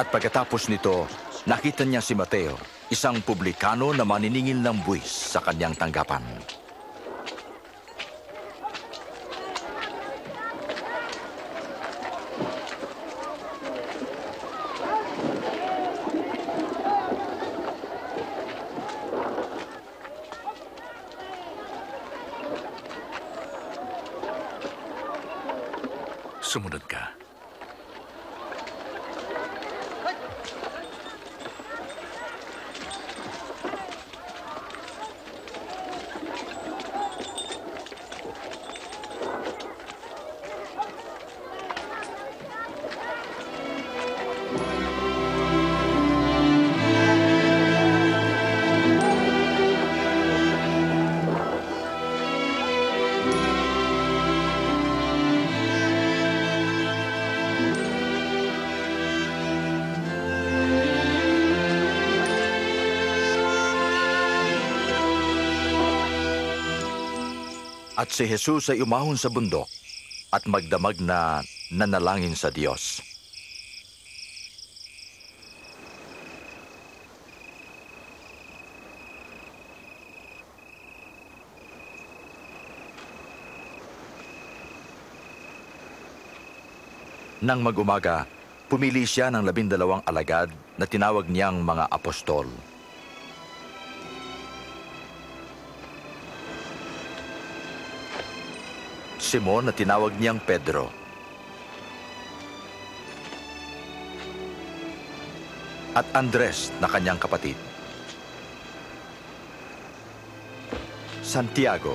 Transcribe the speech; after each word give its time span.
At 0.00 0.08
pagkatapos 0.08 0.72
nito, 0.72 1.04
nakita 1.44 1.84
niya 1.84 2.00
si 2.00 2.16
Mateo, 2.16 2.56
isang 2.88 3.20
publikano 3.20 3.92
na 3.92 4.00
maniningil 4.00 4.56
ng 4.64 4.80
buwis 4.80 5.36
sa 5.36 5.44
kanyang 5.44 5.76
tanggapan. 5.76 6.24
Sumunod 26.40 26.88
ka. 26.88 27.19
At 68.00 68.08
si 68.08 68.24
Jesus 68.24 68.72
ay 68.72 68.80
umahon 68.80 69.12
sa 69.20 69.28
bundok 69.28 69.68
at 70.32 70.48
magdamag 70.48 71.04
na 71.04 71.44
nanalangin 71.68 72.32
sa 72.32 72.48
Diyos. 72.48 73.04
Nang 87.44 87.60
mag-umaga, 87.60 88.24
pumili 88.72 89.04
siya 89.04 89.28
ng 89.28 89.44
labindalawang 89.44 90.00
alagad 90.08 90.48
na 90.80 90.88
tinawag 90.88 91.28
niyang 91.28 91.60
mga 91.60 91.92
apostol. 91.92 92.48
Simon 99.20 99.68
na 99.68 99.76
tinawag 99.76 100.16
niyang 100.16 100.40
Pedro. 100.40 100.88
At 105.92 106.08
Andres 106.16 106.72
na 106.80 106.88
kanyang 106.88 107.20
kapatid. 107.20 107.60
Santiago. 111.20 111.94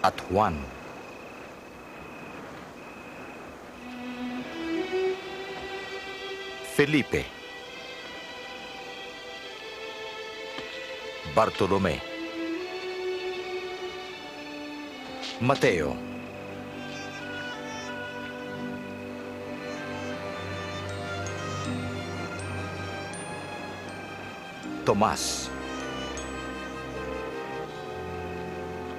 At 0.00 0.16
Juan. 0.32 0.56
Felipe. 6.72 7.37
Bartolome. 11.34 12.00
Mateo. 15.40 15.96
Tomas. 24.84 25.50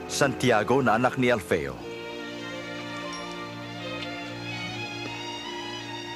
Santiago 0.07 0.81
na 0.85 0.93
anak 0.95 1.17
ni 1.17 1.31
Alfeo. 1.33 1.75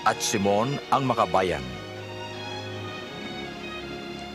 At 0.05 0.19
Simon 0.19 0.77
ang 0.91 1.07
makabayan. 1.07 1.63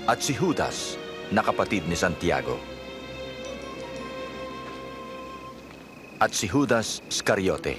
At 0.09 0.25
si 0.25 0.33
Judas 0.33 0.97
na 1.33 1.44
kapatid 1.44 1.84
ni 1.84 1.97
Santiago. 1.97 2.56
At 6.19 6.34
si 6.34 6.50
Judas 6.50 7.05
Iscariote 7.06 7.78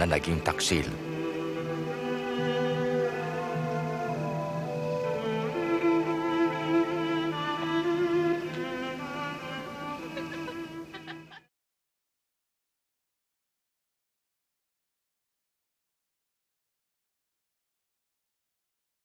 na 0.00 0.08
naging 0.08 0.40
taksil 0.40 1.13